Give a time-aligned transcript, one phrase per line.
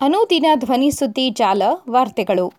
[0.00, 2.52] ಅನುದಿನ ಧ್ವನಿ ಸುದ್ದಿ ಜಾಲ, ವಾರ್ತೆಗಳು.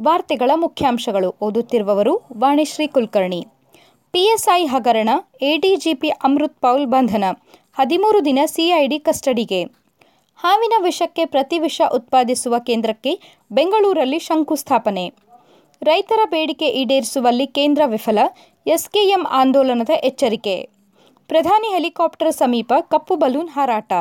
[0.00, 3.46] ವಾರ್ತೆಗಳ ಮುಖ್ಯಾಂಶಗಳು ಓದುತ್ತಿರುವವರು ವಾಣಿಶ್ರೀ ಕುಲಕರ್ಣಿ.
[4.10, 5.08] ಪಿಎಸ್ಐ ಹಗರಣ,
[5.42, 7.24] ಎಡಿಜಿಪಿ ಅಮೃತ್ ಪೌಲ್ ಬಂಧನ,
[7.78, 9.64] ಹದಿಮೂರು ದಿನ ಸಿಐಡಿ ಕಸ್ಟಡಿಗೆ.
[10.36, 13.20] ಹಾವಿನ ವಿಷಕ್ಕೆ ಪ್ರತಿವಿಷ ಉತ್ಪಾದಿಸುವ ಕೇಂದ್ರಕ್ಕೆ
[13.52, 15.12] ಬೆಂಗಳೂರಲ್ಲಿ ಶಂಕುಸ್ಥಾಪನೆ.
[15.82, 18.18] ರೈತರ ಬೇಡಿಕೆ ಈಡೇರಿಸುವಲ್ಲಿ ಕೇಂದ್ರ ವಿಫಲ,
[18.66, 20.68] ಎಸ್ಕೆಎಂ ಆಂದೋಲನದ ಎಚ್ಚರಿಕೆ.
[21.28, 23.92] ಪ್ರಧಾನಿ ಹೆಲಿಕಾಪ್ಟರ್ ಸಮೀಪ ಕಪ್ಪು ಬಲೂನ್ ಹಾರಾಟ.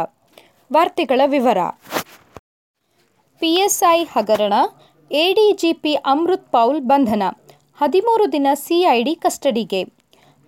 [0.74, 1.58] ವಾರ್ತೆಗಳ ವಿವರ.
[3.42, 4.54] ಪಿಎಸ್ಐ ಹಗರಣ,
[5.12, 7.24] ಎಡಿಜಿಪಿ ಅಮೃತ್ ಪೌಲ್ ಬಂಧನ,
[7.80, 9.82] ಹದಿಮೂರು ದಿನ ಸಿಐಡಿ ಕಸ್ಟಡಿಗೆ.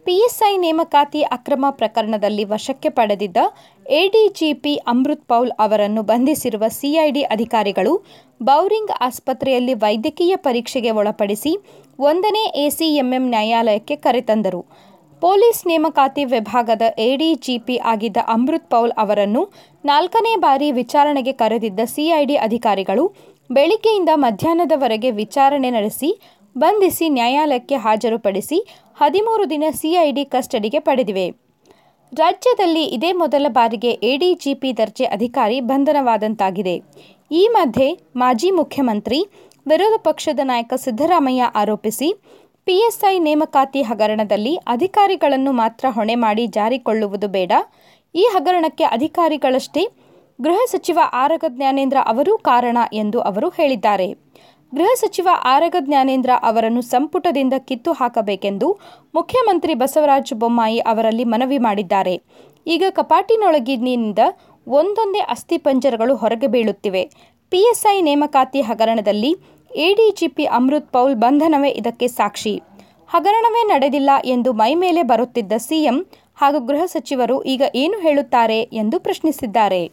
[0.05, 3.37] ಪಿಎಸ್ಐ ನೇಮಕಾತಿ ಅಕ್ರಮ ಪ್ರಕರಣದಲ್ಲಿ ವಶಕ್ಕೆ ಪಡೆದಿದ್ದ
[3.85, 7.93] ಎಡಿಜಿಪಿ ಅಮೃತ್ ಪೌಲ್ ಅವರನ್ನು ಬಂಧಿಸಿರುವ ಸಿಐಡಿ ಅಧಿಕಾರಿಗಳು
[8.41, 11.53] ಬೌರಿಂಗ್ ಆಸ್ಪತ್ರೆಯಲ್ಲಿ ವೈದ್ಯಕೀಯ ಪರೀಕ್ಷೆಗೆ ಒಳಪಡಿಸಿ
[11.99, 14.61] ಒಂದನೇ ಎಸಿಎಂಎಂ ನ್ಯಾಯಾಲಯಕ್ಕೆ ಕರೆತಂದರು
[15.21, 19.41] ಪೊಲೀಸ್ ನೇಮಕಾತಿ ವಿಭಾಗದ ಎಡಿಜಿಪಿ ಆಗಿದ್ದ ಅಮೃತ್ ಪೌಲ್ ಅವರನ್ನು
[19.83, 23.03] ನಾಲ್ಕನೇ ಬಾರಿ ವಿಚಾರಣೆಗೆ ಕರೆದಿದ್ದ ಸಿಐಡಿ ಅಧಿಕಾರಿಗಳು
[23.49, 26.09] ಬೆಳಿಗ್ಗೆಯಿಂದ ಮಧ್ಯಾಹ್ನದವರೆಗೆ ವಿಚಾರಣೆ ನಡೆಸಿ,
[26.55, 28.57] ಬಂಧಿಸಿ ನ್ಯಾಯಾಲಯಕ್ಕೆ ಹಾಜರುಪಡಿಸಿ
[29.01, 31.27] ಹದಿಮೂರು ದಿನ ಸಿಐಡಿ ಕಸ್ಟಡಿಗೆ ಪಡೆದಿವೆ.
[32.11, 36.75] ರಾಜ್ಯದಲ್ಲಿ ಇದೇ ಮೊದಲ ಬಾರಿಗೆ ಎಡಿಜಿಪಿ ದರ್ಜೆ ಅಧಿಕಾರಿ ಬಂಧನವಾದಂತಾಗಿದೆ.
[37.31, 39.19] ಈ ಮಧ್ಯೆ ಮಾಜಿ ಮುಖ್ಯಮಂತ್ರಿ,
[39.67, 42.07] ವಿರೋಧ ಪಕ್ಷದ ನಾಯಕ ಸಿದ್ದರಾಮಯ್ಯ ಆರೋಪಿಸಿ
[42.69, 47.51] ಪಿಎಸ್ಐ ನೇಮಕಾತಿ ಹಗರಣದಲ್ಲಿ ಅಧಿಕಾರಿಗಳನ್ನು ಮಾತ್ರ ಹೊಣೆ ಮಾಡಿ ಜಾರಿಕೊಳ್ಳುವುದು ಬೇಡ.
[48.15, 49.87] ಈ ಹಗರಣಕ್ಕೆ ಅಧಿಕಾರಿಗಳಷ್ಟೇ
[50.41, 54.07] ಗೃಹ ಸಚಿವ ಆರಗ ಜ್ಞಾನೇಂದ್ರ ಅವರೂ ಕಾರಣ ಎಂದು ಅವರು ಹೇಳಿದ್ದಾರೆ.
[54.75, 58.79] ಗೃಹ ಸಚಿವ ಆರಗ ಜ್ಞಾನೇಂದ್ರ ಅವರನ್ನು ಸಂಪುಟದಿಂದ ಕಿತ್ತು ಹಾಕಬೇಕೆಂದು
[59.15, 62.21] ಮುಖ್ಯಮಂತ್ರಿ ಬಸವರಾಜ ಬೊಮ್ಮಾಯಿ ಅವರಲ್ಲಿ ಮನವಿ ಮಾಡಿದ್ದಾರೆ.
[62.67, 64.19] ಈಗ ಕಪಾಟಿನೊಳಗಿನಿಂದ
[64.67, 67.09] ಒಂದೊಂದೇ ಅಸ್ಥಿಪಂಜರಗಳು ಹೊರಗೆ ಬೀಳುತ್ತಿವೆ.
[67.49, 69.37] ಪಿಎಸ್ಐ ನೇಮಕಾತಿ ಹಗರಣದಲ್ಲಿ
[69.75, 72.61] ಎಡಿಜಿಪಿ ಅಮೃತ್ ಪೌಲ್ ಬಂಧನವೇ ಇದಕ್ಕೆ ಸಾಕ್ಷಿ.
[73.09, 79.91] ಹಗರಣವೇ ನಡೆದಿಲ್ಲ ಎಂದು ಮೈಮೇಲೆ ಬರುತ್ತಿದ್ದ ಸಿಎಂ ಹಾಗೂ ಗೃಹ ಸಚಿವರು ಈಗ ಏನು ಹೇಳುತ್ತಾರೆ ಎಂದು ಪ್ರಶ್ನಿಸಿದ್ದಾರೆ.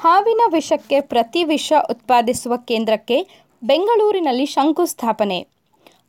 [0.00, 3.26] ಹಾವಿನ ವಿಷಕ್ಕೆ ಪ್ರತಿ ವಿಷ ಉತ್ಪಾದಿಸುವ ಕೇಂದ್ರಕ್ಕೆ
[3.64, 5.46] ಬೆಂಗಳೂರಿನಲ್ಲಿ ಶಂಕುಸ್ಥಾಪನೆ.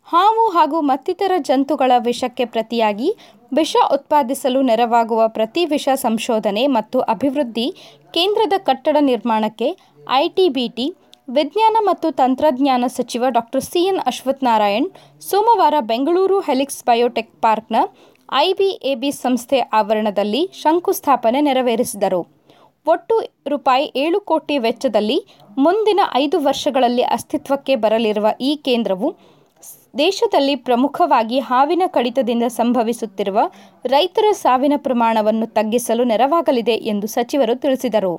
[0.05, 3.15] ಹಾವು ಹಾಗೂ ಮತ್ತಿತರ ಜಂತುಗಳ ವಿಷಕ್ಕೆ ಪ್ರತಿಯಾಗಿ
[3.53, 7.73] ವಿಷ ಉತ್ಪಾದಿಸಲು ನೆರವಾಗುವ ಪ್ರತಿ ವಿಷ ಸಂಶೋಧನೆ ಮತ್ತು ಅಭಿವೃದ್ಧಿ
[8.13, 9.77] ಕೇಂದ್ರದ ಕಟ್ಟಡ ನಿರ್ಮಾಣಕ್ಕೆ
[10.09, 10.95] ಐಟಿಬಿಟಿ
[11.35, 14.87] ವಿಜ್ಞಾನ ಮತ್ತು ತಂತ್ರಜ್ಞಾನ ಸಚಿವ ಡಾಕ್ಟರ್ ಸಿ ಸಿಎನ್ ಅಶ್ವತ್ಥನಾರಾಯಣ್
[15.21, 17.75] ಸೋಮವಾರ ಬೆಂಗಳೂರು ಹೆಲಿಕ್ಸ್ ಬಯೋಟೆಕ್ ಪಾರ್ಕ್ನ
[18.33, 22.21] ಐಬಿಎಬಿ ಸಂಸ್ಥೆ ಆವರಣದಲ್ಲಿ ಶಂಕುಸ್ಥಾಪನೆ ನೆರವೇರಿಸಿದರು.
[22.87, 23.15] ಒಟ್ಟು
[23.47, 25.19] ರೂಪಾಯಿ ಏಳು ಕೋಟಿ ವೆಚ್ಚದಲ್ಲಿ
[25.57, 29.09] ಮುಂದಿನ ಐದು ವರ್ಷಗಳಲ್ಲಿ ಅಸ್ತಿತ್ವಕ್ಕೆ ಬರಲಿರುವ ಈ ಕೇಂದ್ರವು
[29.93, 33.39] ದೇಶದಲ್ಲಿ ಪ್ರಮುಖವಾಗಿ ಹಾವಿನ ಕಡಿತದಿಂದ ಸಂಭವಿಸುತ್ತಿರುವ
[33.85, 38.13] ರೈತರ ಸಾವಿನ ಪ್ರಮಾಣವನ್ನು ತಗ್ಗಿಸಲು ನೆರವಾಗಲಿದೆ ಎಂದು ಸಚಿವರು ತಿಳಿಸಿದರು.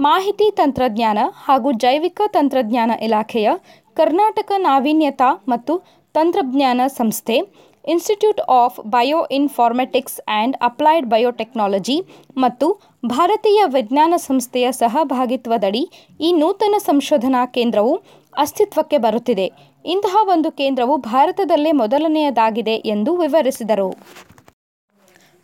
[0.00, 3.48] ಮಾಹಿತಿ ತಂತ್ರಜ್ಞಾನ ಹಾಗೂ ಜೈವಿಕ ತಂತ್ರಜ್ಞಾನ ಇಲಾಖೆಯ
[3.96, 5.74] ಕರ್ನಾಟಕ ನಾವೀನ್ಯತಾ ಮತ್ತು
[6.14, 7.36] ತಂತ್ರಜ್ಞಾನ ಸಂಸ್ಥೆ
[7.84, 8.80] institute of
[9.30, 11.96] bioinformatics and applied biotechnology
[12.36, 12.66] ಮತ್ತು
[13.06, 15.82] ಭಾರತೀಯ ವಿಜ್ಞಾನ ಸಂಸ್ಥೆಯ ಸಹಭಾಗಿತ್ವದಡಿ
[16.20, 17.94] ಈ ನೂತನ ಸಂಶೋಧನಾ ಕೇಂದ್ರವು
[18.38, 19.50] ಅಸ್ತಿತ್ವಕ್ಕೆ ಬರುತ್ತಿದೆ.
[19.86, 23.96] ಇಂತಹ ಒಂದು ಕೇಂದ್ರವು ಭಾರತದಲ್ಲೇ ಮೊದಲನೆಯದಾಗಿದೆ ಎಂದು ವಿವರಿಸಿದರು.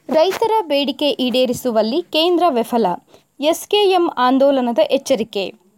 [0.08, 2.86] ರೈತರ ಬೇಡಿಕೆ ಈಡೇರಿಸುವಲ್ಲಿ ಕೇಂದ್ರ ವಿಫಲ.
[3.40, 5.68] ಎಸ್ಕೆಎಂ ಆಂದೋಲನದ ಎಚ್ಚರಿಕೆ.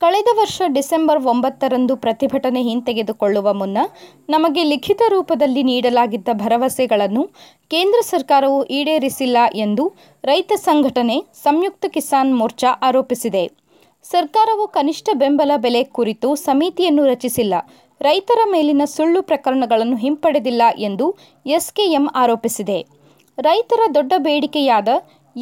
[0.00, 3.78] ಕಳೆದ ವರ್ಷ ಡಿಸೆಂಬರ್ ಒಂಬತ್ತರಂದು ಪ್ರತಿಭಟನೆ ಹಿಂತೆಗೆದುಕೊಳ್ಳುವ ಮುನ್ನ
[4.28, 7.30] ನಮಗೆ ಲಿಖಿತ ರೂಪದಲ್ಲಿ ನೀಡಲಾಗಿದ್ದ ಭರವಸೆಗಳನ್ನು
[7.68, 9.92] ಕೇಂದ್ರ ಸರ್ಕಾರವು ಈಡೇರಿಸಿಲ್ಲ ಎಂದು
[10.24, 13.67] ರೈತ ಸಂಘಟನೆ ಸಂಯುಕ್ತ ಕಿಸಾನ್ ಮೋರ್ಚಾ ಆರೋಪಿಸಿದೆ.
[14.10, 17.54] ಸರ್ಕಾರವು ಕನಿಷ್ಠ ಬೆಂಬಲ ಬೆಲೆ ಕುರಿತು ಸಮಿತಿಯನ್ನು ರಚಿಸಿಲ್ಲ.
[18.00, 21.06] ರೈತರ ಮೇಲಿನ ಸುಳ್ಳು ಪ್ರಕರಣಗಳನ್ನು ಹಿಂಪಡೆದಿಲ್ಲ ಎಂದು
[21.46, 22.78] ಎಸ್ಕೆಎಂ ಆರೋಪಿಸಿದೆ.
[23.38, 24.88] ರೈತರ ದೊಡ್ಡ ಬೇಡಿಕೆಯಾದ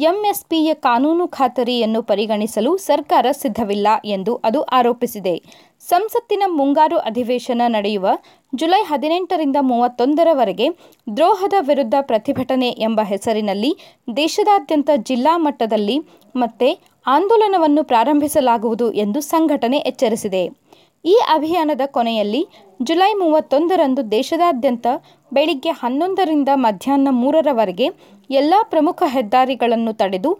[0.01, 5.41] ಎಂಎಸ್ಪಿಯ ಕಾನೂನು ಖಾತರಿಯನ್ನು ಪರಿಗಣಿಸಲು ಸರ್ಕಾರ ಸಿದ್ಧವಿಲ್ಲ ಎಂದು ಅದು ಆರೋಪಿಸಿದೆ.
[5.79, 8.07] ಸಂಸತ್ತಿನ ಮುಂಗಾರು ಅಧಿವೇಶನ ನಡೆಯುವ
[8.55, 10.69] ಜುಲೈ ಹದಿನೆಂಟರಿಂದ ಮೂವತ್ತೊಂದರವರೆಗೆ
[11.15, 13.77] ದ್ರೋಹದ ವಿರುದ್ಧ ಪ್ರತಿಭಟನೆ ಎಂಬ ಹೆಸರಿನಲ್ಲಿ
[14.17, 15.97] ದೇಶದಾದ್ಯಂತ ಜಿಲ್ಲಾ ಮಟ್ಟದಲ್ಲಿ
[16.35, 20.67] ಮತ್ತೆ ಆಂದೋಲನವನ್ನು ಪ್ರಾರಂಭಿಸಲಾಗುವುದು ಎಂದು ಸಂಘಟನೆ ಎಚ್ಚರಿಸಿದೆ.
[21.05, 22.47] ಈ ಅಭಿಯಾನದ ಕೊನೆಯಲ್ಲಿ
[22.83, 24.87] ಜುಲೈ ಮೂವತ್ತೊಂದರಂದು ದೇಶದಾದ್ಯಂತ
[25.33, 27.87] ಬೆಳಿಗ್ಗೆ ಹನ್ನೊಂದರಿಂದ ಮಧ್ಯಾಹ್ನ ಮೂರರವರೆಗೆ
[28.29, 30.39] ಎಲ್ಲ ಪ್ರಮುಖ ಹೆದ್ದಾರಿಗಳನ್ನು ತಡೆದು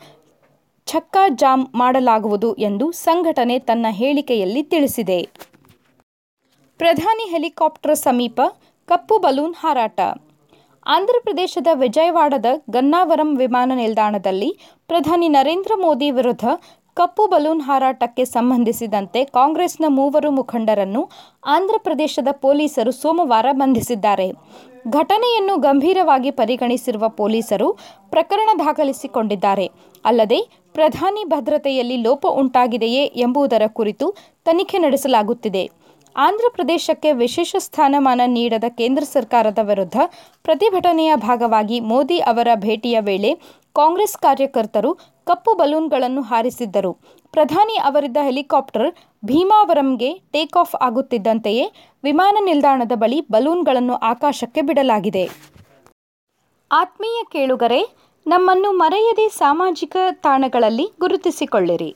[0.86, 5.30] ಚಕ್ಕಾ ಜಾಮ್ ಮಾಡಲಾಗುವುದು ಎಂದು ಸಂಘಟನೆ ತನ್ನ ಹೇಳಿಕೆಯಲ್ಲಿ ತಿಳಿಸಿದೆ.
[6.78, 8.42] ಪ್ರಧಾನಿ ಹೆಲಿಕಾಪ್ಟರ್ ಸಮೀಪ
[8.86, 10.00] ಕಪ್ಪು ಬಲೂನ್ ಹಾರಾಟ.
[10.88, 16.45] ಆಂಧ್ರಪ್ರದೇಶದ ವಿಜಯವಾಡದ ಗನ್ನಾವರಂ ವಿಮಾನ ನಿಲ್ದಾಣದಲ್ಲಿ ಪ್ರಧಾನಿ ನರೇಂದ್ರ ಮೋದಿ ವಿರುದ್ಧ
[16.98, 21.02] ಕಪ್ಪು ಬಲೂನ್ ಹಾರಾಟಕ್ಕೆ ಸಂಬಂಧಿಸಿದಂತೆ ಕಾಂಗ್ರೆಸ್ನ ಮೂವರು ಮುಖಂಡರನ್ನು
[21.46, 24.28] ಆಂಧ್ರಪ್ರದೇಶದ ಪೊಲೀಸರು ಸೋಮವಾರ ಬಂಧಿಸಿದ್ದಾರೆ.
[24.90, 27.68] ಘಟನೆಯನ್ನು ಗಂಭೀರವಾಗಿ ಪರಿಗಣಿಸಿರುವ ಪೊಲೀಸರು
[28.10, 29.68] ಪ್ರಕರಣ ದಾಖಲಿಸಿಕೊಂಡಿದ್ದಾರೆ.
[30.06, 30.40] ಅಲ್ಲದೆ
[30.74, 34.08] ಪ್ರಧಾನಿ ಭದ್ರತೆಯಲ್ಲಿ ಲೋಪ ಉಂಟಾಗಿದೆಯೇ ಎಂಬುದರ ಕುರಿತು
[34.46, 35.64] ತನಿಖೆ ನಡೆಸಲಾಗುತ್ತಿದೆ.
[36.16, 39.98] ಆಂಧ್ರಪ್ರದೇಶಕ್ಕೆ ವಿಶೇಷ ಸ್ಥಾನಮಾನ ನೀಡದ ಕೇಂದ್ರ ಸರ್ಕಾರದ ವಿರುದ್ಧ
[40.44, 43.32] ಪ್ರತಿಭಟನೆಯ ಭಾಗವಾಗಿ ಮೋದಿ ಅವರ ಭೇಟಿಯ ವೇಳೆ
[43.79, 44.91] ಕಾಂಗ್ರೆಸ್ ಕಾರ್ಯಕರ್ತರು
[45.29, 46.91] ಕಪ್ಪು ಬಲೂನ್ಗಳನ್ನು ಹಾರಿಸಿದ್ದರು.
[47.33, 48.89] ಪ್ರಧಾನಿ ಅವರಿದ್ದ ಹೆಲಿಕಾಪ್ಟರ್
[49.25, 51.65] ಭೀಮಾವರಂಗೆ ಟೇಕ್ ಆಫ್ ಆಗುತ್ತಿದ್ದಂತೆಯೇ
[52.03, 55.25] ವಿಮಾನ ನಿಲ್ದಾಣದ ಬಳಿ ಬಲೂನ್ಗಳನ್ನು ಆಕಾಶಕ್ಕೆ ಬಿಡಲಾಗಿದೆ.
[56.71, 57.81] ಆತ್ಮೀಯ ಕೇಳುಗರೆ,
[58.27, 61.91] ನಮ್ಮನ್ನು ಮರೆಯದೆ ಸಾಮಾಜಿಕ ತಾಣಗಳಲ್ಲಿ ಗುರುತಿಸಿಕೊಳ್ಳಿರಿ.